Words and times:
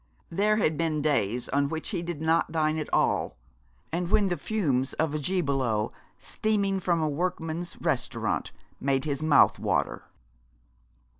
There 0.31 0.55
had 0.55 0.77
been 0.77 1.03
days 1.03 1.47
on 1.49 1.69
which 1.69 1.89
he 1.89 2.01
did 2.01 2.23
not 2.23 2.51
dine 2.51 2.77
at 2.79 2.91
all, 2.91 3.37
and 3.91 4.09
when 4.09 4.29
the 4.29 4.35
fumes 4.37 4.93
of 4.93 5.13
a 5.13 5.19
gibelotte 5.19 5.91
steaming 6.17 6.79
from 6.79 7.03
a 7.03 7.07
workman's 7.07 7.77
restaurant 7.79 8.51
made 8.79 9.05
his 9.05 9.21
mouth 9.21 9.59
water. 9.59 10.05